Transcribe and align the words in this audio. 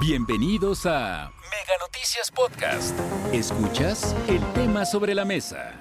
Bienvenidos 0.00 0.86
a 0.86 1.32
Mega 1.50 1.74
Noticias 1.80 2.30
Podcast. 2.30 2.96
Escuchas 3.32 4.14
el 4.28 4.40
tema 4.52 4.84
sobre 4.84 5.12
la 5.12 5.24
mesa. 5.24 5.74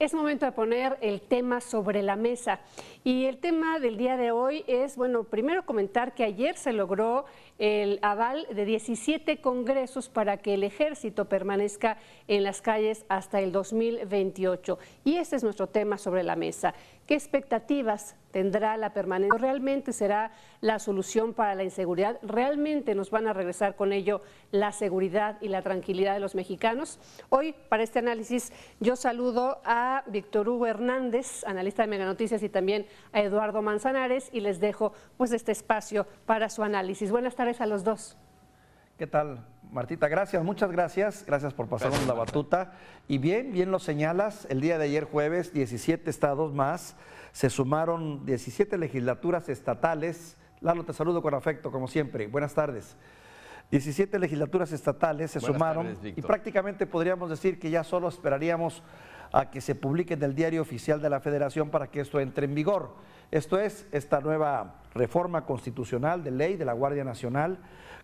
Es 0.00 0.12
momento 0.12 0.44
de 0.44 0.52
poner 0.52 0.98
el 1.00 1.20
tema 1.20 1.60
sobre 1.60 2.02
la 2.02 2.16
mesa. 2.16 2.60
Y 3.04 3.26
el 3.26 3.38
tema 3.38 3.78
del 3.78 3.96
día 3.96 4.16
de 4.16 4.32
hoy 4.32 4.64
es, 4.66 4.96
bueno, 4.96 5.22
primero 5.22 5.64
comentar 5.64 6.14
que 6.14 6.24
ayer 6.24 6.56
se 6.56 6.72
logró 6.72 7.26
el 7.58 8.00
aval 8.02 8.46
de 8.52 8.64
17 8.64 9.40
congresos 9.40 10.08
para 10.08 10.38
que 10.38 10.54
el 10.54 10.64
ejército 10.64 11.26
permanezca 11.26 11.96
en 12.26 12.42
las 12.42 12.60
calles 12.60 13.06
hasta 13.08 13.40
el 13.40 13.52
2028. 13.52 14.78
Y 15.04 15.16
este 15.16 15.36
es 15.36 15.44
nuestro 15.44 15.68
tema 15.68 15.96
sobre 15.96 16.24
la 16.24 16.34
mesa. 16.34 16.74
¿Qué 17.06 17.14
expectativas 17.14 18.16
tendrá 18.36 18.76
la 18.76 18.92
permanencia? 18.92 19.38
¿Realmente 19.38 19.94
será 19.94 20.30
la 20.60 20.78
solución 20.78 21.32
para 21.32 21.54
la 21.54 21.64
inseguridad? 21.64 22.18
¿Realmente 22.20 22.94
nos 22.94 23.10
van 23.10 23.26
a 23.26 23.32
regresar 23.32 23.76
con 23.76 23.94
ello 23.94 24.20
la 24.50 24.72
seguridad 24.72 25.38
y 25.40 25.48
la 25.48 25.62
tranquilidad 25.62 26.12
de 26.12 26.20
los 26.20 26.34
mexicanos? 26.34 26.98
Hoy, 27.30 27.54
para 27.70 27.82
este 27.82 28.00
análisis, 28.00 28.52
yo 28.78 28.94
saludo 28.94 29.62
a 29.64 30.04
Víctor 30.08 30.50
Hugo 30.50 30.66
Hernández, 30.66 31.44
analista 31.46 31.84
de 31.84 31.88
Mega 31.88 32.04
Noticias, 32.04 32.42
y 32.42 32.50
también 32.50 32.86
a 33.14 33.22
Eduardo 33.22 33.62
Manzanares, 33.62 34.28
y 34.34 34.40
les 34.40 34.60
dejo 34.60 34.92
pues 35.16 35.32
este 35.32 35.52
espacio 35.52 36.06
para 36.26 36.50
su 36.50 36.62
análisis. 36.62 37.10
Buenas 37.10 37.36
tardes 37.36 37.62
a 37.62 37.66
los 37.66 37.84
dos. 37.84 38.18
¿Qué 38.96 39.06
tal, 39.06 39.44
Martita? 39.72 40.08
Gracias, 40.08 40.42
muchas 40.42 40.72
gracias. 40.72 41.24
Gracias 41.26 41.52
por 41.52 41.68
pasarnos 41.68 42.06
la 42.06 42.14
batuta. 42.14 42.72
Y 43.08 43.18
bien, 43.18 43.52
bien 43.52 43.70
lo 43.70 43.78
señalas, 43.78 44.46
el 44.48 44.62
día 44.62 44.78
de 44.78 44.86
ayer 44.86 45.04
jueves, 45.04 45.52
17 45.52 46.08
estados 46.08 46.54
más, 46.54 46.96
se 47.32 47.50
sumaron 47.50 48.24
17 48.24 48.78
legislaturas 48.78 49.50
estatales. 49.50 50.38
Lalo, 50.62 50.86
te 50.86 50.94
saludo 50.94 51.20
con 51.20 51.34
afecto, 51.34 51.70
como 51.70 51.88
siempre. 51.88 52.26
Buenas 52.26 52.54
tardes. 52.54 52.96
17 53.70 54.18
legislaturas 54.18 54.72
estatales 54.72 55.32
se 55.32 55.40
sumaron 55.40 55.98
y 56.02 56.22
prácticamente 56.22 56.86
podríamos 56.86 57.28
decir 57.28 57.58
que 57.58 57.68
ya 57.68 57.84
solo 57.84 58.08
esperaríamos 58.08 58.82
a 59.32 59.50
que 59.50 59.60
se 59.60 59.74
publique 59.74 60.14
en 60.14 60.22
el 60.22 60.34
diario 60.34 60.62
oficial 60.62 61.00
de 61.00 61.10
la 61.10 61.20
Federación 61.20 61.70
para 61.70 61.88
que 61.88 62.00
esto 62.00 62.20
entre 62.20 62.46
en 62.46 62.54
vigor. 62.54 62.94
Esto 63.30 63.58
es 63.58 63.86
esta 63.92 64.20
nueva 64.20 64.82
reforma 64.94 65.44
constitucional 65.44 66.22
de 66.22 66.30
ley 66.30 66.56
de 66.56 66.64
la 66.64 66.72
Guardia 66.72 67.04
Nacional 67.04 67.58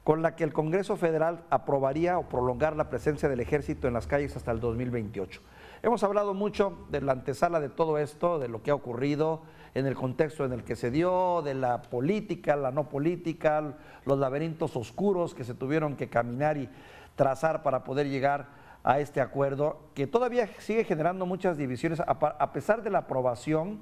con 0.05 0.21
la 0.21 0.35
que 0.35 0.45
el 0.45 0.53
Congreso 0.53 0.97
Federal 0.97 1.45
aprobaría 1.49 2.19
o 2.19 2.29
prolongar 2.29 2.75
la 2.75 2.91
presencia 2.91 3.29
del 3.29 3.41
ejército 3.41 3.87
en 3.87 3.95
las 3.95 4.07
calles 4.07 4.37
hasta 4.37 4.51
el 4.51 4.59
2028. 4.59 5.41
Hemos 5.83 6.03
hablado 6.03 6.35
mucho 6.35 6.87
de 6.91 7.01
la 7.01 7.13
antesala 7.13 7.61
de 7.61 7.69
todo 7.69 7.99
esto, 7.99 8.39
de 8.39 8.49
lo 8.49 8.63
que 8.63 8.73
ha 8.73 8.75
ocurrido, 8.75 9.43
en 9.75 9.87
el 9.87 9.95
contexto 9.95 10.45
en 10.45 10.53
el 10.53 10.65
que 10.65 10.77
se 10.77 10.91
dio, 10.91 11.43
de 11.43 11.55
la 11.55 11.83
política, 11.83 12.57
la 12.57 12.73
no 12.73 12.89
política, 12.89 13.75
los 14.05 14.19
laberintos 14.19 14.77
oscuros 14.77 15.35
que 15.35 15.45
se 15.45 15.55
tuvieron 15.55 15.97
que 15.97 16.09
caminar 16.09 16.57
y 16.57 16.69
trazar 17.15 17.63
para 17.63 17.85
poder 17.85 18.09
llegar 18.09 18.49
a 18.85 19.01
este 19.01 19.21
acuerdo, 19.21 19.81
que 19.95 20.07
todavía 20.07 20.49
sigue 20.59 20.85
generando 20.85 21.27
muchas 21.27 21.57
divisiones, 21.57 22.01
a 22.01 22.53
pesar 22.53 22.83
de 22.83 22.91
la 22.91 22.99
aprobación 22.99 23.81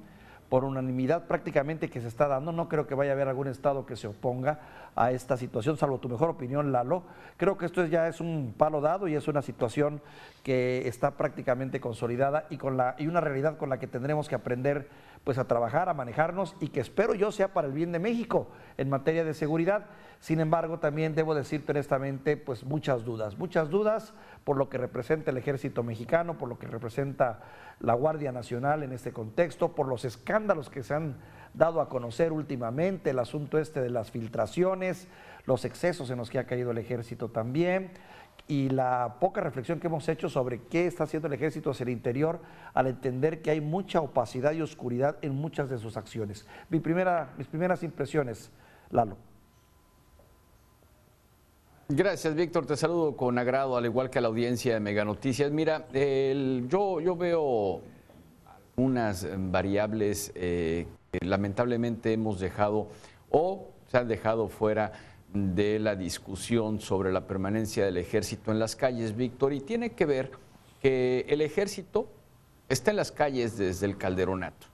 por 0.51 0.65
unanimidad 0.65 1.29
prácticamente 1.29 1.89
que 1.89 2.01
se 2.01 2.09
está 2.09 2.27
dando. 2.27 2.53
No 2.53 2.69
creo 2.69 2.87
que 2.87 2.97
vaya 2.97 3.13
a 3.13 3.15
haber 3.15 3.29
algún 3.29 3.47
estado 3.47 3.87
que 3.87 3.97
se 3.97 4.09
oponga 4.09 4.59
a 4.97 5.13
esta 5.13 5.37
situación, 5.37 5.79
salvo 5.79 5.99
tu 5.99 6.09
mejor 6.09 6.29
opinión, 6.29 6.73
Lalo. 6.73 7.05
Creo 7.37 7.57
que 7.57 7.67
esto 7.67 7.87
ya 7.87 8.09
es 8.09 8.21
un 8.21 8.53
palo 8.59 8.81
dado 8.81 9.07
y 9.07 9.15
es 9.15 9.29
una 9.29 9.41
situación 9.41 10.03
que 10.43 10.89
está 10.89 11.13
prácticamente 11.13 11.81
consolidada 11.81 12.47
y, 12.51 12.59
con 12.59 12.77
la, 12.77 12.97
y 12.99 13.07
una 13.07 13.21
realidad 13.21 13.57
con 13.57 13.71
la 13.71 13.79
que 13.79 13.87
tendremos 13.87 14.29
que 14.29 14.35
aprender 14.35 14.89
pues, 15.25 15.39
a 15.39 15.47
trabajar, 15.47 15.89
a 15.89 15.95
manejarnos 15.95 16.57
y 16.59 16.71
que 16.71 16.81
espero 16.81 17.15
yo 17.15 17.31
sea 17.31 17.53
para 17.53 17.69
el 17.69 17.73
bien 17.73 17.93
de 17.93 18.01
México 18.01 18.49
en 18.77 18.91
materia 18.91 19.23
de 19.25 19.33
seguridad. 19.33 19.87
Sin 20.19 20.41
embargo, 20.41 20.81
también 20.81 21.15
debo 21.15 21.37
decirte 21.37 21.71
honestamente, 21.71 22.37
pues 22.37 22.65
muchas 22.65 23.05
dudas, 23.05 23.39
muchas 23.39 23.71
dudas 23.71 24.13
por 24.43 24.57
lo 24.57 24.69
que 24.69 24.77
representa 24.77 25.31
el 25.31 25.37
ejército 25.37 25.85
mexicano, 25.85 26.37
por 26.37 26.49
lo 26.49 26.59
que 26.59 26.67
representa 26.67 27.41
la 27.79 27.95
Guardia 27.95 28.33
Nacional 28.33 28.83
en 28.83 28.93
este 28.93 29.13
contexto, 29.13 29.73
por 29.73 29.87
los 29.87 30.05
escándalos 30.05 30.69
que 30.69 30.83
se 30.83 30.95
han 30.95 31.17
dado 31.55 31.81
a 31.81 31.89
conocer 31.89 32.33
últimamente, 32.33 33.11
el 33.11 33.19
asunto 33.19 33.59
este 33.59 33.81
de 33.81 33.91
las 33.91 34.11
filtraciones, 34.11 35.09
los 35.47 35.65
excesos 35.65 36.11
en 36.11 36.19
los 36.19 36.31
que 36.31 36.39
ha 36.39 36.47
caído 36.47 36.71
el 36.71 36.79
ejército 36.79 37.29
también 37.29 37.91
y 38.47 38.69
la 38.69 39.17
poca 39.21 39.41
reflexión 39.41 39.79
que 39.79 39.87
hemos 39.87 40.09
hecho 40.09 40.29
sobre 40.29 40.63
qué 40.63 40.87
está 40.87 41.05
haciendo 41.05 41.29
el 41.29 41.35
ejército 41.35 41.71
hacia 41.71 41.85
el 41.85 41.91
interior 41.91 42.41
al 42.75 42.89
entender 42.89 43.43
que 43.43 43.51
hay 43.51 43.61
mucha 43.61 44.01
opacidad 44.01 44.53
y 44.53 44.63
oscuridad 44.63 45.17
en 45.23 45.35
muchas 45.35 45.71
de 45.71 45.79
sus 45.79 45.97
acciones. 45.97 46.47
Mi 46.69 46.81
primera, 46.81 47.33
mis 47.39 47.47
primeras 47.47 47.83
impresiones, 47.83 48.51
Lalo. 48.91 49.17
Gracias, 51.89 52.35
Víctor. 52.35 52.67
Te 52.67 52.77
saludo 52.77 53.17
con 53.17 53.37
agrado, 53.39 53.77
al 53.77 53.85
igual 53.85 54.11
que 54.11 54.19
a 54.19 54.23
la 54.23 54.29
audiencia 54.29 54.75
de 54.75 54.81
Mega 54.81 55.05
Noticias. 55.05 55.51
Mira, 55.51 55.89
yo, 55.93 57.01
yo 57.01 57.17
veo 57.17 57.83
unas 58.77 59.27
variables 59.51 60.33
eh, 60.35 60.87
lamentablemente 61.21 62.13
hemos 62.13 62.41
dejado 62.41 62.89
o 63.31 63.71
se 63.89 63.99
han 63.99 64.09
dejado 64.09 64.49
fuera 64.49 64.93
de 65.33 65.79
la 65.79 65.97
discusión 65.97 66.81
sobre 66.81 67.13
la 67.13 67.27
permanencia 67.27 67.85
del 67.85 67.97
ejército 67.97 68.51
en 68.51 68.59
las 68.59 68.77
calles, 68.77 69.17
Víctor, 69.17 69.53
y 69.53 69.61
tiene 69.61 69.93
que 69.93 70.07
ver 70.07 70.31
que 70.81 71.27
el 71.29 71.41
ejército 71.41 72.09
está 72.69 72.91
en 72.91 72.97
las 72.97 73.13
calles 73.13 73.57
desde 73.57 73.87
el 73.87 73.97
calderonato. 73.97 74.67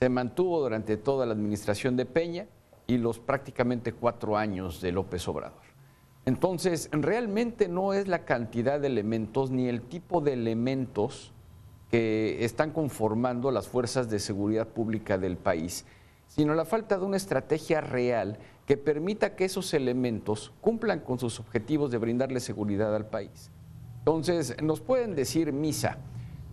Se 0.00 0.08
mantuvo 0.08 0.60
durante 0.60 0.96
toda 0.96 1.26
la 1.26 1.32
administración 1.32 1.96
de 1.96 2.06
Peña 2.06 2.46
y 2.86 2.98
los 2.98 3.18
prácticamente 3.18 3.92
cuatro 3.92 4.36
años 4.36 4.80
de 4.80 4.92
López 4.92 5.26
Obrador. 5.28 5.62
Entonces, 6.24 6.88
realmente 6.92 7.68
no 7.68 7.94
es 7.94 8.06
la 8.06 8.24
cantidad 8.24 8.80
de 8.80 8.86
elementos 8.86 9.50
ni 9.50 9.68
el 9.68 9.82
tipo 9.82 10.20
de 10.20 10.34
elementos 10.34 11.31
que 11.92 12.42
están 12.42 12.70
conformando 12.70 13.50
las 13.50 13.68
fuerzas 13.68 14.08
de 14.08 14.18
seguridad 14.18 14.66
pública 14.66 15.18
del 15.18 15.36
país, 15.36 15.84
sino 16.26 16.54
la 16.54 16.64
falta 16.64 16.96
de 16.96 17.04
una 17.04 17.18
estrategia 17.18 17.82
real 17.82 18.38
que 18.66 18.78
permita 18.78 19.36
que 19.36 19.44
esos 19.44 19.74
elementos 19.74 20.54
cumplan 20.62 21.00
con 21.00 21.18
sus 21.18 21.38
objetivos 21.38 21.90
de 21.90 21.98
brindarle 21.98 22.40
seguridad 22.40 22.96
al 22.96 23.04
país. 23.04 23.50
Entonces, 23.98 24.56
nos 24.62 24.80
pueden 24.80 25.14
decir 25.14 25.52
misa 25.52 25.98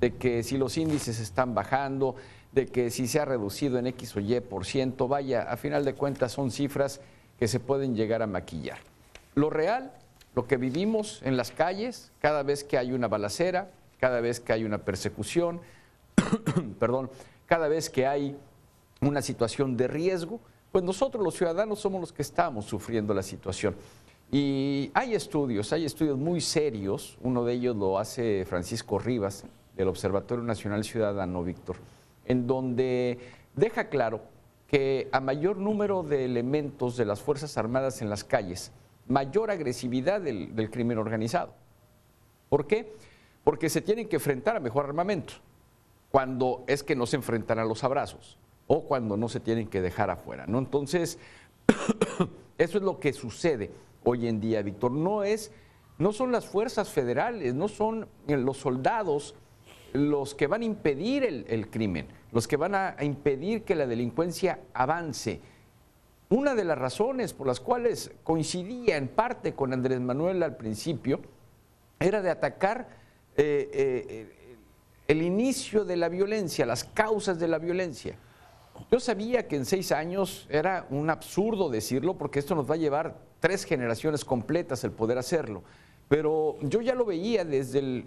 de 0.01 0.13
que 0.15 0.43
si 0.43 0.57
los 0.57 0.77
índices 0.77 1.21
están 1.21 1.55
bajando, 1.55 2.15
de 2.51 2.65
que 2.65 2.91
si 2.91 3.07
se 3.07 3.21
ha 3.21 3.25
reducido 3.25 3.79
en 3.79 3.87
X 3.87 4.17
o 4.17 4.19
Y 4.19 4.41
por 4.41 4.65
ciento, 4.65 5.07
vaya, 5.07 5.43
a 5.43 5.55
final 5.55 5.85
de 5.85 5.93
cuentas 5.93 6.33
son 6.33 6.51
cifras 6.51 6.99
que 7.37 7.47
se 7.47 7.61
pueden 7.61 7.95
llegar 7.95 8.21
a 8.21 8.27
maquillar. 8.27 8.79
Lo 9.35 9.49
real, 9.49 9.93
lo 10.35 10.47
que 10.47 10.57
vivimos 10.57 11.21
en 11.23 11.37
las 11.37 11.51
calles, 11.51 12.11
cada 12.19 12.43
vez 12.43 12.65
que 12.65 12.77
hay 12.77 12.91
una 12.91 13.07
balacera, 13.07 13.71
cada 13.99 14.21
vez 14.21 14.39
que 14.39 14.53
hay 14.53 14.63
una 14.63 14.79
persecución, 14.79 15.61
perdón, 16.79 17.09
cada 17.45 17.67
vez 17.67 17.89
que 17.89 18.07
hay 18.07 18.37
una 19.01 19.21
situación 19.21 19.77
de 19.77 19.87
riesgo, 19.87 20.39
pues 20.71 20.83
nosotros 20.83 21.23
los 21.23 21.35
ciudadanos 21.35 21.79
somos 21.79 22.01
los 22.01 22.13
que 22.13 22.21
estamos 22.21 22.65
sufriendo 22.65 23.13
la 23.13 23.23
situación. 23.23 23.75
Y 24.31 24.91
hay 24.93 25.15
estudios, 25.15 25.73
hay 25.73 25.85
estudios 25.85 26.17
muy 26.17 26.39
serios, 26.41 27.17
uno 27.21 27.43
de 27.43 27.53
ellos 27.53 27.75
lo 27.75 27.97
hace 27.97 28.45
Francisco 28.45 28.99
Rivas 28.99 29.43
del 29.75 29.87
Observatorio 29.87 30.43
Nacional 30.43 30.83
Ciudadano, 30.83 31.43
Víctor, 31.43 31.77
en 32.25 32.45
donde 32.45 33.17
deja 33.55 33.89
claro 33.89 34.21
que 34.67 35.09
a 35.11 35.19
mayor 35.19 35.57
número 35.57 36.03
de 36.03 36.25
elementos 36.25 36.95
de 36.95 37.05
las 37.05 37.21
Fuerzas 37.21 37.57
Armadas 37.57 38.03
en 38.03 38.09
las 38.09 38.23
calles, 38.23 38.71
mayor 39.07 39.49
agresividad 39.49 40.21
del, 40.21 40.69
crimen 40.69 40.99
organizado. 40.99 41.53
¿Por 42.49 42.67
qué? 42.67 42.93
Porque 43.43 43.69
se 43.69 43.81
tienen 43.81 44.07
que 44.07 44.17
enfrentar 44.17 44.55
a 44.55 44.59
mejor 44.59 44.85
armamento, 44.85 45.33
cuando 46.11 46.63
es 46.67 46.83
que 46.83 46.95
no 46.95 47.05
se 47.05 47.15
enfrentan 47.15 47.59
a 47.59 47.65
los 47.65 47.83
abrazos 47.83 48.37
o 48.67 48.83
cuando 48.83 49.17
no 49.17 49.29
se 49.29 49.39
tienen 49.39 49.67
que 49.67 49.81
dejar 49.81 50.09
afuera. 50.09 50.45
¿no? 50.47 50.59
Entonces, 50.59 51.17
eso 52.57 52.77
es 52.77 52.83
lo 52.83 52.99
que 52.99 53.13
sucede 53.13 53.71
hoy 54.03 54.27
en 54.27 54.39
día, 54.39 54.61
Víctor. 54.61 54.91
No, 54.91 55.21
no 55.97 56.13
son 56.13 56.31
las 56.31 56.45
fuerzas 56.45 56.89
federales, 56.89 57.53
no 57.53 57.67
son 57.67 58.07
eh, 58.27 58.37
los 58.37 58.57
soldados 58.57 59.35
los 59.93 60.35
que 60.35 60.45
van 60.45 60.61
a 60.61 60.65
impedir 60.65 61.23
el, 61.23 61.69
crimen, 61.69 62.07
los 62.31 62.47
que 62.47 62.57
van 62.57 62.75
a 62.75 62.95
impedir 63.01 63.63
que 63.63 63.73
la 63.73 63.87
delincuencia 63.87 64.59
avance 64.73 65.41
una 66.29 66.53
de 66.53 66.63
las 66.63 66.77
razones 66.77 67.33
por 67.33 67.47
las 67.47 67.59
cuales 67.59 68.11
coincidía 68.23 68.97
en 68.97 69.07
parte 69.07 69.53
con 69.55 69.73
Andrés 69.73 69.99
Manuel 69.99 70.43
al 70.43 70.57
principio 70.57 71.21
era 71.99 72.21
de 72.21 72.29
atacar 72.29 72.87
eh, 73.41 73.69
eh, 73.71 74.55
el 75.07 75.21
inicio 75.21 75.85
de 75.85 75.95
la 75.95 76.09
violencia, 76.09 76.65
las 76.65 76.83
causas 76.83 77.39
de 77.39 77.47
la 77.47 77.57
violencia. 77.57 78.17
Yo 78.91 78.99
sabía 78.99 79.47
que 79.47 79.55
en 79.55 79.65
seis 79.65 79.93
años 79.93 80.45
era 80.49 80.85
un 80.89 81.09
absurdo 81.09 81.69
decirlo 81.69 82.17
porque 82.17 82.39
esto 82.39 82.53
nos 82.53 82.69
va 82.69 82.75
a 82.75 82.77
llevar 82.77 83.17
tres 83.39 83.63
generaciones 83.63 84.25
completas 84.25 84.83
el 84.83 84.91
poder 84.91 85.17
hacerlo. 85.17 85.63
Pero 86.09 86.57
yo 86.61 86.81
ya 86.81 86.95
lo 86.95 87.05
veía 87.05 87.45
desde 87.45 88.03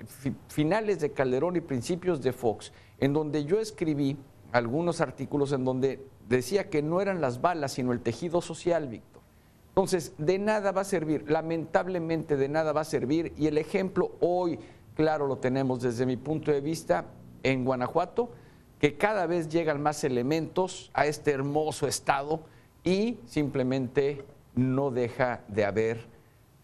finales 0.48 1.00
de 1.00 1.12
Calderón 1.12 1.56
y 1.56 1.60
principios 1.60 2.20
de 2.20 2.32
Fox, 2.34 2.70
en 2.98 3.14
donde 3.14 3.44
yo 3.46 3.58
escribí 3.58 4.18
algunos 4.52 5.00
artículos 5.00 5.52
en 5.52 5.64
donde 5.64 6.04
decía 6.28 6.68
que 6.68 6.82
no 6.82 7.00
eran 7.00 7.22
las 7.22 7.40
balas, 7.40 7.72
sino 7.72 7.92
el 7.92 8.00
tejido 8.00 8.42
social, 8.42 8.88
Víctor. 8.88 9.22
Entonces, 9.68 10.12
de 10.18 10.38
nada 10.38 10.70
va 10.72 10.82
a 10.82 10.84
servir, 10.84 11.30
lamentablemente 11.30 12.36
de 12.36 12.48
nada 12.48 12.72
va 12.72 12.82
a 12.82 12.84
servir. 12.84 13.32
Y 13.38 13.46
el 13.46 13.56
ejemplo 13.56 14.12
hoy, 14.20 14.58
claro, 14.94 15.26
lo 15.26 15.38
tenemos 15.38 15.82
desde 15.82 16.06
mi 16.06 16.16
punto 16.16 16.50
de 16.50 16.60
vista 16.60 17.06
en 17.42 17.64
Guanajuato, 17.64 18.30
que 18.78 18.96
cada 18.96 19.26
vez 19.26 19.48
llegan 19.48 19.82
más 19.82 20.02
elementos 20.04 20.90
a 20.92 21.06
este 21.06 21.30
hermoso 21.30 21.86
estado 21.86 22.44
y 22.84 23.18
simplemente 23.26 24.24
no 24.54 24.90
deja 24.90 25.42
de 25.48 25.64
haber 25.64 26.06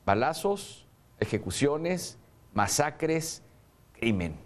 balazos, 0.04 0.86
ejecuciones, 1.20 2.18
masacres, 2.54 3.42
crimen. 3.92 4.36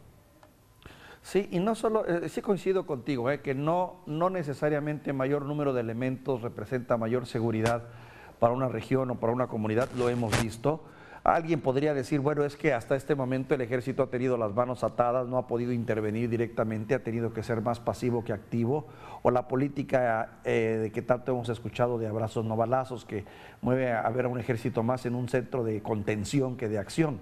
Sí, 1.22 1.48
y 1.52 1.60
no 1.60 1.74
solo, 1.74 2.04
eh, 2.04 2.28
sí 2.28 2.42
coincido 2.42 2.84
contigo, 2.84 3.30
eh, 3.30 3.40
que 3.40 3.54
no, 3.54 4.02
no 4.06 4.28
necesariamente 4.28 5.12
mayor 5.12 5.44
número 5.44 5.72
de 5.72 5.80
elementos 5.80 6.42
representa 6.42 6.96
mayor 6.96 7.26
seguridad 7.26 7.84
para 8.40 8.54
una 8.54 8.68
región 8.68 9.10
o 9.12 9.20
para 9.20 9.32
una 9.32 9.46
comunidad, 9.46 9.88
lo 9.96 10.08
hemos 10.08 10.42
visto. 10.42 10.80
Alguien 11.24 11.60
podría 11.60 11.94
decir, 11.94 12.18
bueno, 12.18 12.44
es 12.44 12.56
que 12.56 12.72
hasta 12.72 12.96
este 12.96 13.14
momento 13.14 13.54
el 13.54 13.60
ejército 13.60 14.02
ha 14.02 14.10
tenido 14.10 14.36
las 14.36 14.52
manos 14.54 14.82
atadas, 14.82 15.28
no 15.28 15.38
ha 15.38 15.46
podido 15.46 15.70
intervenir 15.70 16.28
directamente, 16.28 16.96
ha 16.96 17.04
tenido 17.04 17.32
que 17.32 17.44
ser 17.44 17.60
más 17.60 17.78
pasivo 17.78 18.24
que 18.24 18.32
activo, 18.32 18.88
o 19.22 19.30
la 19.30 19.46
política 19.46 20.40
eh, 20.42 20.80
de 20.82 20.90
que 20.90 21.00
tanto 21.00 21.30
hemos 21.30 21.48
escuchado 21.48 21.96
de 21.96 22.08
abrazos 22.08 22.44
no 22.44 22.56
balazos, 22.56 23.04
que 23.04 23.24
mueve 23.60 23.92
a 23.92 24.08
ver 24.10 24.24
a 24.24 24.28
un 24.28 24.40
ejército 24.40 24.82
más 24.82 25.06
en 25.06 25.14
un 25.14 25.28
centro 25.28 25.62
de 25.62 25.80
contención 25.80 26.56
que 26.56 26.68
de 26.68 26.78
acción. 26.78 27.20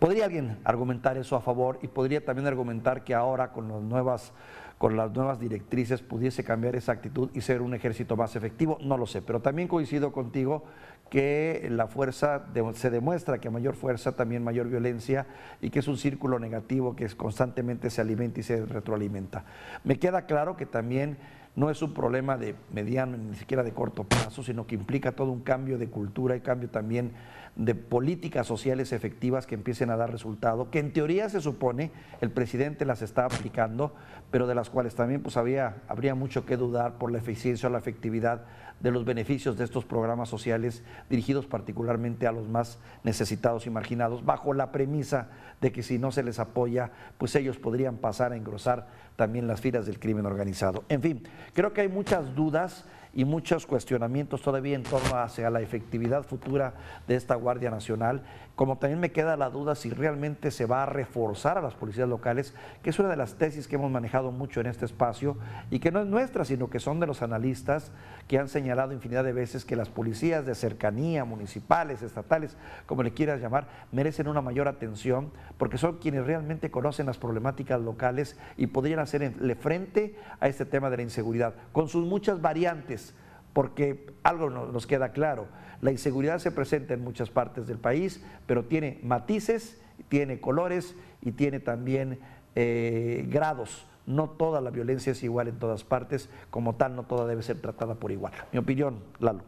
Podría 0.00 0.24
alguien 0.24 0.58
argumentar 0.64 1.16
eso 1.16 1.36
a 1.36 1.40
favor 1.40 1.78
y 1.82 1.88
podría 1.88 2.24
también 2.24 2.48
argumentar 2.48 3.04
que 3.04 3.14
ahora 3.14 3.52
con 3.52 3.68
las 3.68 3.80
nuevas 3.80 4.32
con 4.80 4.96
las 4.96 5.12
nuevas 5.12 5.38
directrices 5.38 6.00
pudiese 6.00 6.42
cambiar 6.42 6.74
esa 6.74 6.92
actitud 6.92 7.28
y 7.34 7.42
ser 7.42 7.60
un 7.60 7.74
ejército 7.74 8.16
más 8.16 8.34
efectivo, 8.34 8.78
no 8.80 8.96
lo 8.96 9.04
sé, 9.04 9.20
pero 9.20 9.42
también 9.42 9.68
coincido 9.68 10.10
contigo 10.10 10.64
que 11.10 11.68
la 11.70 11.86
fuerza 11.86 12.46
se 12.72 12.88
demuestra 12.88 13.42
que 13.42 13.48
a 13.48 13.50
mayor 13.50 13.74
fuerza 13.74 14.16
también 14.16 14.42
mayor 14.42 14.70
violencia 14.70 15.26
y 15.60 15.68
que 15.68 15.80
es 15.80 15.86
un 15.86 15.98
círculo 15.98 16.38
negativo 16.38 16.96
que 16.96 17.06
constantemente 17.10 17.90
se 17.90 18.00
alimenta 18.00 18.40
y 18.40 18.42
se 18.42 18.64
retroalimenta. 18.64 19.44
Me 19.84 19.98
queda 19.98 20.24
claro 20.24 20.56
que 20.56 20.64
también 20.64 21.18
no 21.60 21.68
es 21.68 21.82
un 21.82 21.92
problema 21.92 22.38
de 22.38 22.54
mediano 22.72 23.18
ni 23.18 23.36
siquiera 23.36 23.62
de 23.62 23.72
corto 23.72 24.04
plazo, 24.04 24.42
sino 24.42 24.66
que 24.66 24.74
implica 24.74 25.12
todo 25.12 25.30
un 25.30 25.40
cambio 25.40 25.76
de 25.76 25.90
cultura 25.90 26.34
y 26.34 26.40
cambio 26.40 26.70
también 26.70 27.12
de 27.54 27.74
políticas 27.74 28.46
sociales 28.46 28.92
efectivas 28.92 29.46
que 29.46 29.56
empiecen 29.56 29.90
a 29.90 29.96
dar 29.96 30.10
resultado, 30.10 30.70
que 30.70 30.78
en 30.78 30.94
teoría 30.94 31.28
se 31.28 31.42
supone 31.42 31.90
el 32.22 32.30
presidente 32.30 32.86
las 32.86 33.02
está 33.02 33.26
aplicando, 33.26 33.94
pero 34.30 34.46
de 34.46 34.54
las 34.54 34.70
cuales 34.70 34.94
también 34.94 35.22
pues 35.22 35.36
habría 35.36 36.14
mucho 36.14 36.46
que 36.46 36.56
dudar 36.56 36.94
por 36.94 37.12
la 37.12 37.18
eficiencia 37.18 37.68
o 37.68 37.72
la 37.72 37.78
efectividad 37.78 38.46
de 38.80 38.90
los 38.90 39.04
beneficios 39.04 39.58
de 39.58 39.64
estos 39.64 39.84
programas 39.84 40.30
sociales 40.30 40.82
dirigidos 41.10 41.46
particularmente 41.46 42.26
a 42.26 42.32
los 42.32 42.48
más 42.48 42.78
necesitados 43.04 43.66
y 43.66 43.70
marginados, 43.70 44.24
bajo 44.24 44.54
la 44.54 44.72
premisa 44.72 45.28
de 45.60 45.70
que 45.70 45.82
si 45.82 45.98
no 45.98 46.10
se 46.10 46.22
les 46.22 46.38
apoya, 46.38 46.90
pues 47.18 47.34
ellos 47.34 47.58
podrían 47.58 47.98
pasar 47.98 48.32
a 48.32 48.36
engrosar 48.36 48.88
también 49.16 49.46
las 49.46 49.60
filas 49.60 49.84
del 49.84 49.98
crimen 49.98 50.24
organizado. 50.24 50.84
En 50.88 51.02
fin, 51.02 51.22
creo 51.52 51.72
que 51.72 51.82
hay 51.82 51.88
muchas 51.88 52.34
dudas 52.34 52.84
y 53.12 53.24
muchos 53.24 53.66
cuestionamientos 53.66 54.42
todavía 54.42 54.76
en 54.76 54.82
torno 54.82 55.16
hacia 55.16 55.50
la 55.50 55.60
efectividad 55.60 56.22
futura 56.22 56.74
de 57.08 57.16
esta 57.16 57.34
Guardia 57.34 57.70
Nacional, 57.70 58.22
como 58.54 58.78
también 58.78 59.00
me 59.00 59.10
queda 59.10 59.36
la 59.36 59.50
duda 59.50 59.74
si 59.74 59.90
realmente 59.90 60.50
se 60.50 60.66
va 60.66 60.82
a 60.82 60.86
reforzar 60.86 61.58
a 61.58 61.62
las 61.62 61.74
policías 61.74 62.08
locales, 62.08 62.54
que 62.82 62.90
es 62.90 62.98
una 62.98 63.08
de 63.08 63.16
las 63.16 63.34
tesis 63.34 63.66
que 63.66 63.76
hemos 63.76 63.90
manejado 63.90 64.32
mucho 64.32 64.60
en 64.60 64.66
este 64.66 64.84
espacio 64.84 65.36
y 65.70 65.78
que 65.78 65.90
no 65.90 66.00
es 66.00 66.06
nuestra, 66.06 66.44
sino 66.44 66.68
que 66.68 66.78
son 66.78 67.00
de 67.00 67.06
los 67.06 67.22
analistas 67.22 67.90
que 68.28 68.38
han 68.38 68.48
señalado 68.48 68.92
infinidad 68.92 69.24
de 69.24 69.32
veces 69.32 69.64
que 69.64 69.76
las 69.76 69.88
policías 69.88 70.44
de 70.44 70.54
cercanía, 70.54 71.24
municipales, 71.24 72.02
estatales, 72.02 72.56
como 72.86 73.02
le 73.02 73.12
quieras 73.12 73.40
llamar, 73.40 73.66
merecen 73.92 74.28
una 74.28 74.42
mayor 74.42 74.68
atención 74.68 75.30
porque 75.56 75.78
son 75.78 75.98
quienes 75.98 76.26
realmente 76.26 76.70
conocen 76.70 77.06
las 77.06 77.18
problemáticas 77.18 77.80
locales 77.80 78.38
y 78.56 78.66
podrían 78.66 78.98
hacerle 79.00 79.54
frente 79.54 80.16
a 80.38 80.48
este 80.48 80.66
tema 80.66 80.90
de 80.90 80.98
la 80.98 81.02
inseguridad, 81.02 81.54
con 81.72 81.88
sus 81.88 82.06
muchas 82.06 82.40
variantes 82.40 83.09
porque 83.52 84.12
algo 84.22 84.50
nos 84.50 84.86
queda 84.86 85.12
claro, 85.12 85.46
la 85.80 85.90
inseguridad 85.90 86.38
se 86.38 86.50
presenta 86.50 86.94
en 86.94 87.02
muchas 87.02 87.30
partes 87.30 87.66
del 87.66 87.78
país, 87.78 88.22
pero 88.46 88.64
tiene 88.64 88.98
matices, 89.02 89.80
tiene 90.08 90.40
colores 90.40 90.94
y 91.22 91.32
tiene 91.32 91.60
también 91.60 92.18
eh, 92.54 93.26
grados. 93.28 93.86
No 94.06 94.28
toda 94.30 94.60
la 94.60 94.70
violencia 94.70 95.12
es 95.12 95.22
igual 95.22 95.48
en 95.48 95.58
todas 95.58 95.84
partes, 95.84 96.28
como 96.50 96.74
tal 96.74 96.96
no 96.96 97.04
toda 97.04 97.26
debe 97.26 97.42
ser 97.42 97.60
tratada 97.60 97.94
por 97.94 98.12
igual. 98.12 98.32
Mi 98.52 98.58
opinión, 98.58 99.00
Lalo. 99.20 99.42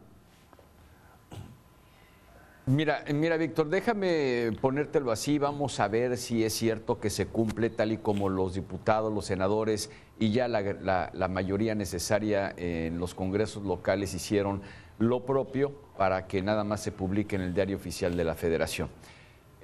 Mira, 2.66 3.02
mira, 3.12 3.36
Víctor, 3.36 3.68
déjame 3.70 4.52
ponértelo 4.60 5.10
así, 5.10 5.36
vamos 5.36 5.80
a 5.80 5.88
ver 5.88 6.16
si 6.16 6.44
es 6.44 6.52
cierto 6.52 7.00
que 7.00 7.10
se 7.10 7.26
cumple 7.26 7.70
tal 7.70 7.90
y 7.90 7.98
como 7.98 8.28
los 8.28 8.54
diputados, 8.54 9.12
los 9.12 9.26
senadores 9.26 9.90
y 10.20 10.30
ya 10.30 10.46
la, 10.46 11.28
mayoría 11.28 11.74
necesaria 11.74 12.54
en 12.56 12.98
los 12.98 13.16
congresos 13.16 13.64
locales 13.64 14.14
hicieron 14.14 14.62
lo 15.00 15.26
propio 15.26 15.72
para 15.98 16.28
que 16.28 16.40
nada 16.40 16.62
más 16.62 16.80
se 16.80 16.92
publique 16.92 17.34
en 17.34 17.42
el 17.42 17.52
diario 17.52 17.76
oficial 17.76 18.16
de 18.16 18.22
la 18.22 18.36
Federación. 18.36 18.88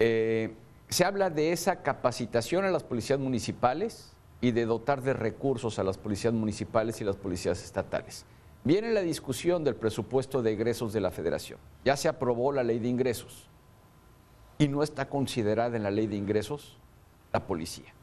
Eh, 0.00 0.50
se 0.88 1.04
habla 1.04 1.30
de 1.30 1.52
esa 1.52 1.82
capacitación 1.82 2.64
a 2.64 2.70
las 2.72 2.82
policías 2.82 3.20
municipales 3.20 4.10
y 4.40 4.50
de 4.50 4.66
dotar 4.66 5.02
de 5.02 5.12
recursos 5.12 5.78
a 5.78 5.84
las 5.84 5.98
policías 5.98 6.34
municipales 6.34 7.00
y 7.00 7.04
las 7.04 7.14
policías 7.14 7.62
estatales. 7.62 8.24
Viene 8.64 8.92
la 8.92 9.00
discusión 9.00 9.64
del 9.64 9.76
presupuesto 9.76 10.42
de 10.42 10.52
egresos 10.52 10.92
de 10.92 11.00
la 11.00 11.10
Federación. 11.10 11.58
Ya 11.84 11.96
se 11.96 12.08
aprobó 12.08 12.52
la 12.52 12.62
ley 12.62 12.78
de 12.78 12.88
ingresos 12.88 13.48
y 14.58 14.68
no 14.68 14.82
está 14.82 15.08
considerada 15.08 15.76
en 15.76 15.84
la 15.84 15.90
ley 15.90 16.06
de 16.06 16.16
ingresos 16.16 16.76
la 17.32 17.46
policía. 17.46 17.94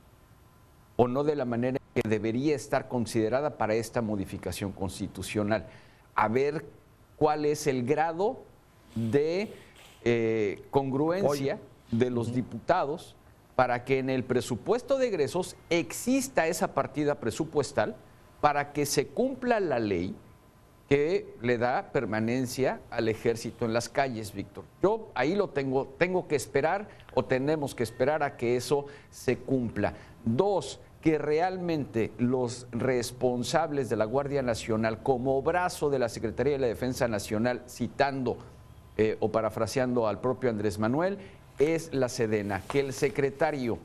O 0.95 1.07
no 1.07 1.23
de 1.23 1.35
la 1.35 1.45
manera 1.45 1.79
que 1.93 2.07
debería 2.07 2.55
estar 2.55 2.87
considerada 2.87 3.57
para 3.57 3.75
esta 3.75 4.01
modificación 4.01 4.71
constitucional. 4.71 5.67
A 6.15 6.29
ver 6.29 6.65
cuál 7.17 7.45
es 7.45 7.67
el 7.67 7.85
grado 7.85 8.43
de 8.95 9.53
eh, 10.03 10.63
congruencia 10.71 11.59
de 11.91 12.09
los 12.09 12.33
diputados 12.33 13.15
para 13.55 13.83
que 13.83 13.99
en 13.99 14.09
el 14.09 14.23
presupuesto 14.23 14.97
de 14.97 15.07
egresos 15.07 15.55
exista 15.69 16.47
esa 16.47 16.73
partida 16.73 17.15
presupuestal 17.19 17.95
para 18.41 18.73
que 18.73 18.85
se 18.85 19.07
cumpla 19.07 19.59
la 19.59 19.79
ley 19.79 20.15
que 20.89 21.35
le 21.41 21.57
da 21.57 21.91
permanencia 21.91 22.79
al 22.91 23.07
ejército 23.09 23.65
en 23.65 23.73
las 23.73 23.89
calles, 23.89 24.33
Víctor. 24.33 24.63
Yo 24.83 25.09
ahí 25.15 25.35
lo 25.35 25.49
tengo, 25.49 25.87
tengo 25.97 26.27
que 26.27 26.35
esperar 26.35 26.87
o 27.15 27.25
tenemos 27.25 27.73
que 27.73 27.83
esperar 27.83 28.21
a 28.21 28.37
que 28.37 28.55
eso 28.55 28.85
se 29.09 29.37
cumpla. 29.37 29.93
Dos, 30.23 30.79
que 31.01 31.17
realmente 31.17 32.11
los 32.17 32.67
responsables 32.71 33.89
de 33.89 33.95
la 33.95 34.05
Guardia 34.05 34.41
Nacional, 34.41 35.01
como 35.01 35.41
brazo 35.41 35.89
de 35.89 35.99
la 35.99 36.09
Secretaría 36.09 36.53
de 36.53 36.59
la 36.59 36.67
Defensa 36.67 37.07
Nacional, 37.07 37.63
citando 37.67 38.37
eh, 38.97 39.17
o 39.19 39.31
parafraseando 39.31 40.07
al 40.07 40.19
propio 40.19 40.49
Andrés 40.49 40.77
Manuel, 40.77 41.17
es 41.57 41.93
la 41.93 42.09
Sedena, 42.09 42.61
que 42.67 42.79
el 42.79 42.93
secretario 42.93 43.79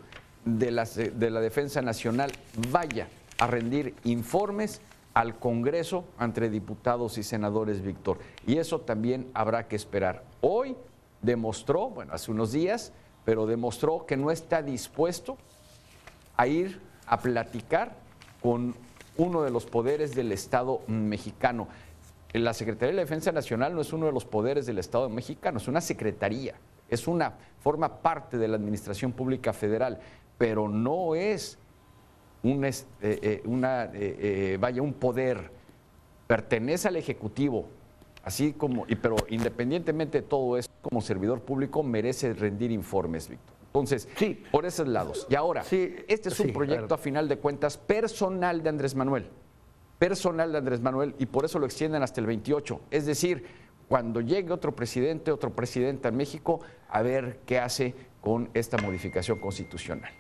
de 0.45 0.71
la, 0.71 0.85
de 0.85 1.30
la 1.30 1.40
Defensa 1.40 1.83
Nacional 1.83 2.33
vaya 2.71 3.09
a 3.38 3.47
rendir 3.47 3.95
informes 4.04 4.80
al 5.14 5.38
Congreso 5.38 6.05
entre 6.21 6.50
diputados 6.50 7.19
y 7.19 7.23
senadores, 7.23 7.83
Víctor. 7.83 8.19
Y 8.47 8.59
eso 8.59 8.81
también 8.81 9.31
habrá 9.35 9.67
que 9.69 9.76
esperar. 9.76 10.23
Hoy 10.40 10.76
demostró, 11.23 11.90
bueno, 11.90 12.12
hace 12.12 12.31
unos 12.31 12.52
días, 12.52 12.93
pero 13.25 13.47
demostró 13.47 14.07
que 14.07 14.17
no 14.17 14.31
está 14.31 14.62
dispuesto 14.62 15.37
a 16.37 16.47
ir 16.47 16.81
a 17.07 17.19
platicar 17.19 17.97
con 18.43 18.75
uno 19.17 19.43
de 19.43 19.50
los 19.50 19.67
poderes 19.67 20.14
del 20.14 20.33
Estado 20.33 20.81
mexicano. 20.87 21.69
La 22.33 22.55
Secretaría 22.55 22.95
de 22.95 23.00
Defensa 23.00 23.33
Nacional 23.33 23.75
no 23.75 23.81
es 23.81 23.93
uno 23.93 24.07
de 24.07 24.12
los 24.12 24.25
poderes 24.25 24.64
del 24.64 24.79
Estado 24.79 25.09
mexicano, 25.09 25.59
es 25.59 25.69
una 25.69 25.81
secretaría, 25.81 26.55
es 26.88 27.09
una, 27.09 27.35
forma 27.61 28.00
parte 28.00 28.38
de 28.38 28.49
la 28.49 28.57
Administración 28.57 29.12
Pública 29.12 29.52
Federal, 29.52 30.00
pero 30.38 30.69
no 30.69 31.14
es 31.14 31.59
un, 32.42 32.64
eh, 32.64 32.73
eh, 33.00 33.42
una, 33.44 33.90
eh, 33.92 34.56
vaya, 34.61 34.82
un 34.82 34.94
poder, 34.94 35.50
pertenece 36.26 36.88
al 36.88 36.97
Ejecutivo, 36.97 37.66
así 38.25 38.52
como, 38.52 38.87
y, 38.88 38.97
pero 38.97 39.16
independientemente 39.28 40.23
de 40.23 40.26
todo 40.26 40.56
eso, 40.56 40.70
como 40.82 41.00
servidor 41.00 41.40
público 41.40 41.82
merece 41.82 42.32
rendir 42.32 42.70
informes, 42.70 43.28
Víctor. 43.28 43.56
Entonces, 43.66 44.09
sí. 44.16 44.42
por 44.50 44.66
esos 44.66 44.88
lados. 44.88 45.26
Y 45.30 45.37
ahora, 45.37 45.62
sí, 45.62 45.94
este 46.09 46.28
es 46.30 46.40
un 46.40 46.52
proyecto 46.52 46.94
a 46.94 46.99
final 46.99 47.28
de 47.28 47.38
cuentas 47.38 47.76
personal 47.76 48.62
de 48.64 48.68
Andrés 48.68 48.97
Manuel. 48.97 49.28
Personal 49.97 50.50
de 50.50 50.59
Andrés 50.59 50.80
Manuel 50.80 51.14
y 51.18 51.26
por 51.26 51.44
eso 51.44 51.59
lo 51.61 51.66
extienden 51.66 52.02
hasta 52.02 52.20
el 52.20 52.26
28. 52.26 52.80
Es 52.90 53.06
decir, 53.06 53.44
cuando 53.87 54.20
llegue 54.20 54.52
otro 54.52 54.75
presidente, 54.75 55.30
otro 55.30 55.50
presidente 55.50 56.09
en 56.09 56.16
México, 56.16 56.61
a 56.88 57.02
ver 57.02 57.40
qué 57.47 57.61
hace 57.61 57.94
con 58.20 58.50
esta 58.54 58.76
modificación 58.78 59.38
constitucional. 59.38 60.11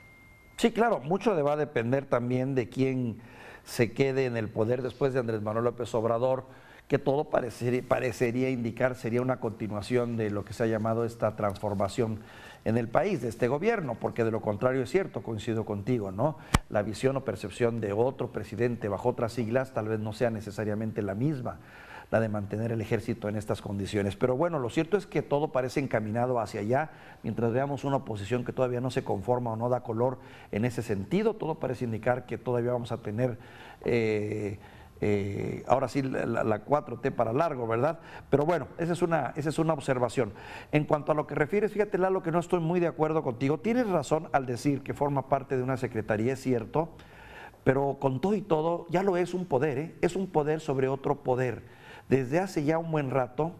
Sí, 0.60 0.72
claro, 0.72 1.00
mucho 1.00 1.34
le 1.34 1.40
va 1.40 1.54
a 1.54 1.56
depender 1.56 2.04
también 2.04 2.54
de 2.54 2.68
quién 2.68 3.16
se 3.64 3.92
quede 3.92 4.26
en 4.26 4.36
el 4.36 4.50
poder 4.50 4.82
después 4.82 5.14
de 5.14 5.20
Andrés 5.20 5.40
Manuel 5.40 5.64
López 5.64 5.94
Obrador 5.94 6.44
que 6.86 6.98
todo 6.98 7.30
parecería, 7.30 7.82
parecería 7.82 8.50
indicar 8.50 8.94
sería 8.94 9.22
una 9.22 9.40
continuación 9.40 10.18
de 10.18 10.28
lo 10.28 10.44
que 10.44 10.52
se 10.52 10.64
ha 10.64 10.66
llamado 10.66 11.06
esta 11.06 11.34
transformación 11.34 12.18
en 12.66 12.76
el 12.76 12.88
país 12.88 13.22
de 13.22 13.28
este 13.28 13.48
gobierno, 13.48 13.96
porque 13.98 14.22
de 14.22 14.32
lo 14.32 14.42
contrario 14.42 14.82
es 14.82 14.90
cierto, 14.90 15.22
coincido 15.22 15.64
contigo, 15.64 16.12
¿no? 16.12 16.36
La 16.68 16.82
visión 16.82 17.16
o 17.16 17.24
percepción 17.24 17.80
de 17.80 17.94
otro 17.94 18.30
presidente 18.30 18.88
bajo 18.88 19.08
otras 19.08 19.32
siglas 19.32 19.72
tal 19.72 19.88
vez 19.88 19.98
no 19.98 20.12
sea 20.12 20.28
necesariamente 20.28 21.00
la 21.00 21.14
misma 21.14 21.58
la 22.10 22.20
de 22.20 22.28
mantener 22.28 22.72
el 22.72 22.80
ejército 22.80 23.28
en 23.28 23.36
estas 23.36 23.62
condiciones. 23.62 24.16
Pero 24.16 24.36
bueno, 24.36 24.58
lo 24.58 24.70
cierto 24.70 24.96
es 24.96 25.06
que 25.06 25.22
todo 25.22 25.52
parece 25.52 25.80
encaminado 25.80 26.40
hacia 26.40 26.60
allá, 26.60 26.90
mientras 27.22 27.52
veamos 27.52 27.84
una 27.84 27.96
oposición 27.96 28.44
que 28.44 28.52
todavía 28.52 28.80
no 28.80 28.90
se 28.90 29.04
conforma 29.04 29.52
o 29.52 29.56
no 29.56 29.68
da 29.68 29.82
color 29.82 30.18
en 30.50 30.64
ese 30.64 30.82
sentido, 30.82 31.34
todo 31.34 31.56
parece 31.56 31.84
indicar 31.84 32.26
que 32.26 32.38
todavía 32.38 32.72
vamos 32.72 32.92
a 32.92 32.98
tener... 32.98 33.38
Eh, 33.84 34.58
eh, 35.02 35.64
ahora 35.66 35.88
sí 35.88 36.02
la, 36.02 36.64
4T 36.64 37.10
para 37.12 37.32
largo, 37.32 37.66
¿verdad? 37.66 38.00
Pero 38.28 38.44
bueno, 38.44 38.68
esa 38.76 38.92
es, 38.92 39.00
una, 39.00 39.32
esa 39.34 39.48
es 39.48 39.58
una 39.58 39.72
observación. 39.72 40.32
En 40.72 40.84
cuanto 40.84 41.12
a 41.12 41.14
lo 41.14 41.26
que 41.26 41.34
refieres, 41.34 41.72
fíjate 41.72 41.96
Lalo 41.96 42.22
que 42.22 42.30
no 42.30 42.38
estoy 42.38 42.60
muy 42.60 42.80
de 42.80 42.86
acuerdo 42.86 43.22
contigo. 43.22 43.58
Tienes 43.58 43.88
razón 43.88 44.28
al 44.32 44.44
decir 44.44 44.82
que 44.82 44.92
forma 44.92 45.28
parte 45.28 45.56
de 45.56 45.62
una 45.62 45.78
secretaría, 45.78 46.34
es 46.34 46.42
cierto, 46.42 46.90
pero 47.64 47.96
con 47.98 48.20
todo 48.20 48.34
y 48.34 48.42
todo 48.42 48.86
ya 48.90 49.02
lo 49.02 49.16
es 49.16 49.32
un 49.32 49.46
poder, 49.46 49.78
¿eh? 49.78 49.94
es 50.02 50.16
un 50.16 50.26
poder 50.26 50.60
sobre 50.60 50.88
otro 50.88 51.22
poder. 51.22 51.62
Desde 52.10 52.40
hace 52.40 52.64
ya 52.64 52.76
un 52.76 52.90
buen 52.90 53.10
rato, 53.12 53.52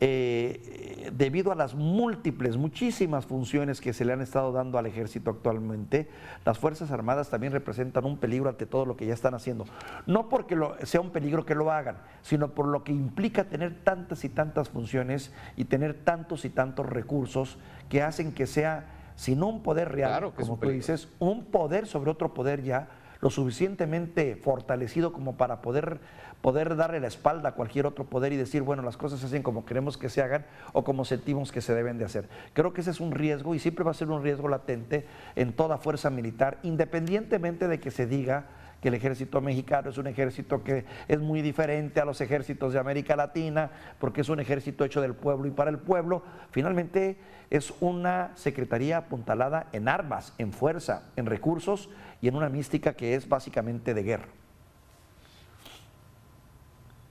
eh, 0.00 1.10
debido 1.14 1.52
a 1.52 1.54
las 1.54 1.76
múltiples, 1.76 2.56
muchísimas 2.56 3.24
funciones 3.24 3.80
que 3.80 3.92
se 3.92 4.04
le 4.04 4.12
han 4.12 4.20
estado 4.20 4.50
dando 4.50 4.78
al 4.78 4.86
ejército 4.86 5.30
actualmente, 5.30 6.08
las 6.44 6.58
Fuerzas 6.58 6.90
Armadas 6.90 7.30
también 7.30 7.52
representan 7.52 8.04
un 8.04 8.18
peligro 8.18 8.48
ante 8.48 8.66
todo 8.66 8.84
lo 8.84 8.96
que 8.96 9.06
ya 9.06 9.14
están 9.14 9.34
haciendo. 9.34 9.64
No 10.06 10.28
porque 10.28 10.58
sea 10.82 11.00
un 11.00 11.10
peligro 11.10 11.46
que 11.46 11.54
lo 11.54 11.70
hagan, 11.70 11.98
sino 12.22 12.48
por 12.48 12.66
lo 12.66 12.82
que 12.82 12.90
implica 12.90 13.44
tener 13.44 13.84
tantas 13.84 14.24
y 14.24 14.28
tantas 14.28 14.70
funciones 14.70 15.32
y 15.56 15.66
tener 15.66 15.94
tantos 15.94 16.44
y 16.44 16.50
tantos 16.50 16.86
recursos 16.86 17.58
que 17.88 18.02
hacen 18.02 18.32
que 18.32 18.48
sea, 18.48 18.86
si 19.14 19.36
no 19.36 19.46
un 19.46 19.62
poder 19.62 19.92
real, 19.92 20.32
como 20.34 20.58
tú 20.58 20.68
dices, 20.68 21.08
un 21.20 21.44
poder 21.44 21.86
sobre 21.86 22.10
otro 22.10 22.34
poder 22.34 22.64
ya 22.64 22.88
lo 23.24 23.30
suficientemente 23.30 24.36
fortalecido 24.36 25.14
como 25.14 25.38
para 25.38 25.62
poder 25.62 26.00
poder 26.44 26.76
darle 26.76 27.00
la 27.00 27.06
espalda 27.06 27.48
a 27.48 27.52
cualquier 27.52 27.86
otro 27.86 28.04
poder 28.04 28.34
y 28.34 28.36
decir, 28.36 28.60
bueno, 28.60 28.82
las 28.82 28.98
cosas 28.98 29.18
se 29.18 29.24
hacen 29.24 29.42
como 29.42 29.64
queremos 29.64 29.96
que 29.96 30.10
se 30.10 30.20
hagan 30.20 30.44
o 30.74 30.84
como 30.84 31.06
sentimos 31.06 31.50
que 31.50 31.62
se 31.62 31.74
deben 31.74 31.96
de 31.96 32.04
hacer. 32.04 32.28
Creo 32.52 32.74
que 32.74 32.82
ese 32.82 32.90
es 32.90 33.00
un 33.00 33.12
riesgo 33.12 33.54
y 33.54 33.58
siempre 33.58 33.82
va 33.82 33.92
a 33.92 33.94
ser 33.94 34.10
un 34.10 34.22
riesgo 34.22 34.46
latente 34.46 35.06
en 35.36 35.54
toda 35.54 35.78
fuerza 35.78 36.10
militar, 36.10 36.58
independientemente 36.62 37.66
de 37.66 37.80
que 37.80 37.90
se 37.90 38.06
diga 38.06 38.44
que 38.82 38.88
el 38.88 38.94
ejército 38.94 39.40
mexicano 39.40 39.88
es 39.88 39.96
un 39.96 40.06
ejército 40.06 40.62
que 40.62 40.84
es 41.08 41.18
muy 41.18 41.40
diferente 41.40 41.98
a 42.02 42.04
los 42.04 42.20
ejércitos 42.20 42.74
de 42.74 42.78
América 42.78 43.16
Latina, 43.16 43.70
porque 43.98 44.20
es 44.20 44.28
un 44.28 44.38
ejército 44.38 44.84
hecho 44.84 45.00
del 45.00 45.14
pueblo 45.14 45.46
y 45.46 45.50
para 45.50 45.70
el 45.70 45.78
pueblo. 45.78 46.24
Finalmente 46.50 47.16
es 47.48 47.72
una 47.80 48.32
secretaría 48.34 48.98
apuntalada 48.98 49.68
en 49.72 49.88
armas, 49.88 50.34
en 50.36 50.52
fuerza, 50.52 51.04
en 51.16 51.24
recursos 51.24 51.88
y 52.20 52.28
en 52.28 52.36
una 52.36 52.50
mística 52.50 52.92
que 52.92 53.14
es 53.14 53.30
básicamente 53.30 53.94
de 53.94 54.02
guerra. 54.02 54.43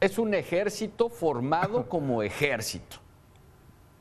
Es 0.03 0.17
un 0.17 0.33
ejército 0.33 1.07
formado 1.07 1.87
como 1.87 2.23
ejército. 2.23 2.97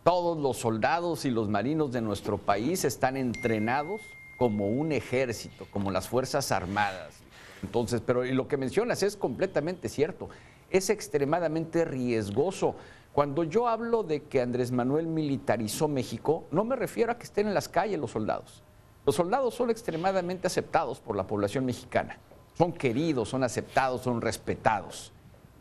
Todos 0.03 0.37
los 0.37 0.57
soldados 0.57 1.25
y 1.25 1.31
los 1.31 1.49
marinos 1.49 1.93
de 1.93 2.01
nuestro 2.01 2.39
país 2.39 2.85
están 2.85 3.17
entrenados 3.17 4.01
como 4.37 4.67
un 4.67 4.91
ejército, 4.91 5.65
como 5.71 5.93
las 5.93 6.09
Fuerzas 6.09 6.51
Armadas. 6.51 7.15
Entonces, 7.63 8.03
pero 8.05 8.25
lo 8.25 8.49
que 8.49 8.57
mencionas 8.57 9.05
es 9.05 9.17
completamente 9.17 9.89
cierto. 9.89 10.29
Es 10.71 10.91
extremadamente 10.91 11.85
riesgoso. 11.85 12.75
Cuando 13.13 13.45
yo 13.45 13.69
hablo 13.69 14.03
de 14.03 14.25
que 14.25 14.41
Andrés 14.41 14.73
Manuel 14.73 15.07
militarizó 15.07 15.87
México, 15.87 16.47
no 16.51 16.65
me 16.65 16.75
refiero 16.75 17.13
a 17.13 17.17
que 17.17 17.23
estén 17.23 17.47
en 17.47 17.55
las 17.55 17.69
calles 17.69 18.01
los 18.01 18.11
soldados. 18.11 18.65
Los 19.07 19.15
soldados 19.15 19.55
son 19.55 19.71
extremadamente 19.71 20.49
aceptados 20.49 20.99
por 20.99 21.15
la 21.15 21.29
población 21.29 21.65
mexicana. 21.65 22.19
Son 22.59 22.73
queridos, 22.73 23.29
son 23.29 23.45
aceptados, 23.45 24.01
son 24.03 24.21
respetados 24.21 25.13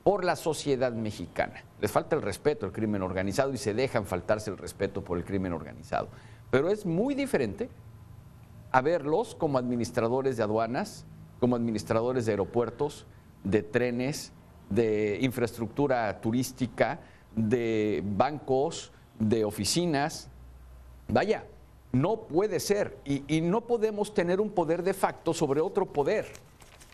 por 0.04 0.26
la 0.26 0.36
sociedad 0.36 0.92
mexicana. 0.94 1.64
Les 1.80 1.92
falta 1.92 2.16
el 2.16 2.22
respeto 2.22 2.66
al 2.66 2.72
crimen 2.72 3.02
organizado 3.02 3.54
y 3.54 3.58
se 3.58 3.74
dejan 3.74 4.06
faltarse 4.06 4.50
el 4.50 4.58
respeto 4.58 5.04
por 5.04 5.18
el 5.18 5.24
crimen 5.24 5.54
organizado. 5.54 6.08
Pero 6.50 6.70
es 6.70 6.86
muy 6.86 7.14
diferente 7.14 7.70
a 8.72 8.82
verlos 8.82 9.36
como 9.36 9.58
administradores 9.58 10.38
de 10.38 10.44
aduanas, 10.44 11.06
como 11.40 11.56
administradores 11.56 12.26
de 12.26 12.34
aeropuertos, 12.34 13.06
de 13.44 13.64
trenes, 13.64 14.32
de 14.70 15.20
infraestructura 15.22 16.20
turística, 16.22 17.00
de 17.36 18.02
bancos, 18.06 18.92
de 19.20 19.46
oficinas. 19.46 20.30
Vaya, 21.08 21.46
no 21.92 22.22
puede 22.22 22.60
ser. 22.60 22.98
Y, 23.06 23.24
y, 23.28 23.42
no 23.42 23.62
podemos 23.62 24.14
tener 24.14 24.40
un 24.40 24.50
poder 24.50 24.84
de 24.84 24.94
facto 24.94 25.34
sobre 25.34 25.62
otro 25.62 25.86
poder, 25.86 26.28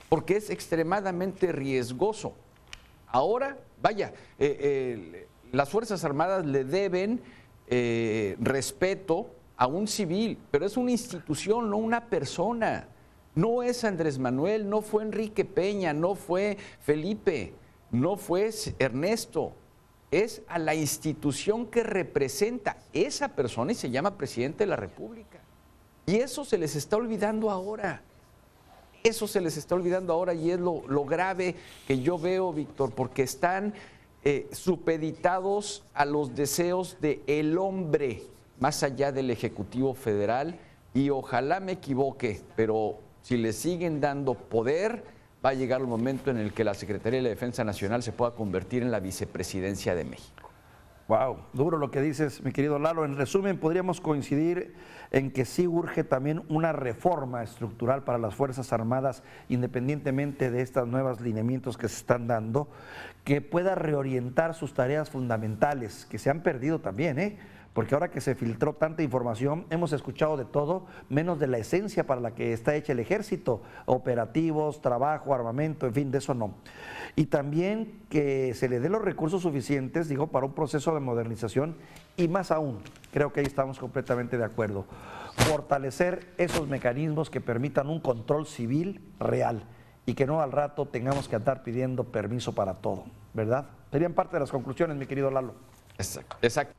porque 0.10 0.38
es 0.38 0.50
extremadamente 0.50 1.52
riesgoso. 1.52 2.34
Ahora, 3.08 3.58
vaya, 3.82 4.14
eh, 4.38 4.58
eh, 4.60 5.28
las 5.52 5.70
Fuerzas 5.70 6.04
Armadas 6.04 6.46
le 6.46 6.64
deben 6.64 7.22
eh, 7.68 8.36
respeto 8.40 9.32
a 9.56 9.68
un 9.68 9.88
civil, 9.88 10.38
pero 10.52 10.66
es 10.66 10.78
una 10.78 10.92
institución, 10.92 11.70
no 11.70 11.78
una 11.78 12.06
persona. 12.06 12.88
No 13.36 13.62
es 13.62 13.84
Andrés 13.84 14.18
Manuel, 14.20 14.70
no 14.70 14.82
fue 14.82 15.04
Enrique 15.04 15.46
Peña, 15.46 15.94
no 15.94 16.16
fue 16.16 16.58
Felipe, 16.82 17.54
no 17.92 18.18
fue 18.18 18.50
Ernesto. 18.80 19.54
Es 20.10 20.42
a 20.48 20.58
la 20.58 20.74
institución 20.74 21.68
que 21.68 21.84
representa 21.84 22.78
esa 22.94 23.30
persona 23.30 23.74
y 23.74 23.76
se 23.76 23.90
llama 23.90 24.18
presidente 24.18 24.64
de 24.64 24.70
la 24.70 24.76
República. 24.76 25.40
Y 26.06 26.16
eso 26.16 26.46
se 26.46 26.58
les 26.58 26.76
está 26.76 26.96
olvidando 26.96 27.52
ahora. 27.52 28.02
Eso 29.08 29.26
se 29.26 29.40
les 29.40 29.56
está 29.56 29.74
olvidando 29.74 30.12
ahora 30.12 30.34
y 30.34 30.52
es 30.52 30.60
lo, 30.60 31.06
grave 31.06 31.56
que 31.88 32.02
yo 32.02 32.20
veo, 32.20 32.52
Víctor, 32.52 32.92
porque 32.94 33.24
están 33.24 33.74
eh, 34.26 34.50
supeditados 34.52 35.86
a 35.94 36.04
los 36.04 36.36
deseos 36.36 36.98
del 37.00 37.22
el 37.26 37.58
hombre, 37.58 38.24
más 38.60 38.84
allá 38.84 39.14
del 39.14 39.32
Ejecutivo 39.32 39.94
Federal, 39.94 40.60
y 40.94 41.10
ojalá 41.10 41.62
me 41.62 41.74
equivoque, 41.74 42.42
pero 42.58 42.98
si 43.22 43.38
le 43.38 43.54
siguen 43.54 44.02
dando 44.02 44.34
poder, 44.34 45.06
va 45.44 45.52
a 45.52 45.54
llegar 45.54 45.80
el 45.80 45.88
momento 45.88 46.30
en 46.30 46.38
el 46.38 46.52
que 46.52 46.66
la 46.66 46.74
Secretaría 46.74 47.20
de 47.20 47.24
la 47.24 47.30
Defensa 47.30 47.64
Nacional 47.64 48.04
se 48.04 48.12
pueda 48.12 48.32
convertir 48.32 48.84
en 48.84 48.92
la 48.92 49.00
vicepresidencia 49.00 49.96
de 49.96 50.04
México. 50.04 50.50
Wow, 51.08 51.38
duro 51.54 51.78
lo 51.78 51.90
que 51.90 52.02
dices, 52.02 52.44
mi 52.44 52.52
querido 52.52 52.78
Lalo. 52.78 53.06
En 53.06 53.16
resumen, 53.16 53.58
podríamos 53.58 54.02
coincidir 54.02 54.76
en 55.12 55.32
que 55.32 55.46
sí 55.46 55.68
urge 55.68 56.04
también 56.04 56.44
una 56.50 56.72
reforma 56.72 57.44
estructural 57.44 58.04
para 58.04 58.18
las 58.18 58.36
Fuerzas 58.36 58.74
Armadas, 58.74 59.24
independientemente 59.50 60.52
de 60.52 60.62
estos 60.62 60.88
nuevos 60.88 61.22
lineamientos 61.22 61.78
que 61.78 61.88
se 61.88 61.98
están 61.98 62.28
dando, 62.28 62.68
que 63.24 63.42
pueda 63.42 63.76
reorientar 63.76 64.54
sus 64.54 64.74
tareas 64.74 65.10
fundamentales, 65.10 66.06
que 66.06 66.18
se 66.18 66.30
han 66.30 66.42
perdido 66.42 66.80
también, 66.80 67.20
¿eh? 67.20 67.38
porque 67.78 67.94
ahora 67.94 68.10
que 68.10 68.22
se 68.22 68.34
filtró 68.34 68.74
tanta 68.74 69.04
información, 69.04 69.68
hemos 69.70 69.94
escuchado 69.94 70.36
de 70.36 70.46
todo, 70.46 70.88
menos 71.10 71.38
de 71.38 71.46
la 71.46 71.60
esencia 71.60 72.08
para 72.08 72.20
la 72.20 72.34
que 72.34 72.52
está 72.52 72.74
hecha 72.74 72.94
el 72.94 73.00
ejército, 73.00 73.62
operativos, 73.86 74.82
trabajo, 74.82 75.36
armamento, 75.36 75.86
en 75.86 75.94
fin, 75.94 76.10
de 76.10 76.18
eso 76.18 76.34
no. 76.34 76.56
Y 77.16 77.26
también 77.26 78.00
que 78.10 78.56
se 78.56 78.68
le 78.68 78.80
dé 78.80 78.90
los 78.90 79.04
recursos 79.04 79.44
suficientes, 79.44 80.10
digo, 80.10 80.26
para 80.26 80.48
un 80.48 80.54
proceso 80.54 80.92
de 80.96 81.02
modernización 81.02 81.76
y 82.17 82.27
más 82.27 82.51
aún, 82.51 82.81
creo 83.13 83.31
que 83.31 83.39
ahí 83.39 83.45
estamos 83.45 83.79
completamente 83.79 84.38
de 84.38 84.43
acuerdo, 84.43 84.86
fortalecer 85.50 86.33
esos 86.38 86.67
mecanismos 86.67 87.29
que 87.29 87.39
permitan 87.39 87.89
un 87.89 88.01
control 88.01 88.47
civil 88.47 89.01
real 89.19 89.63
y 90.05 90.15
que 90.15 90.25
no 90.25 90.41
al 90.41 90.51
rato 90.51 90.88
tengamos 90.88 91.29
que 91.29 91.36
andar 91.36 91.63
pidiendo 91.63 92.03
permiso 92.05 92.53
para 92.53 92.75
todo, 92.75 93.05
¿verdad? 93.33 93.69
Serían 93.91 94.13
parte 94.13 94.36
de 94.36 94.41
las 94.41 94.51
conclusiones, 94.51 94.97
mi 94.97 95.05
querido 95.05 95.29
Lalo. 95.31 95.53
Exacto. 95.97 96.38
Exacto. 96.41 96.75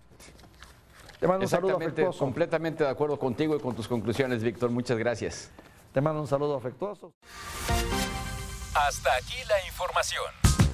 Te 1.21 1.26
mando 1.26 1.45
un 1.45 1.49
saludo 1.49 1.76
afectuoso. 1.76 2.18
Completamente 2.18 2.85
de 2.85 2.90
acuerdo 2.90 3.18
contigo 3.18 3.57
y 3.57 3.61
con 3.61 3.75
tus 3.75 3.88
conclusiones, 3.88 4.42
Víctor. 4.42 4.71
Muchas 4.71 4.99
gracias. 4.99 5.50
Te 5.92 6.00
mando 6.00 6.21
un 6.21 6.28
saludo 6.28 6.57
afectuoso. 6.57 7.12
Hasta 8.75 9.14
aquí 9.16 9.37
la 9.49 9.66
información. 9.66 10.48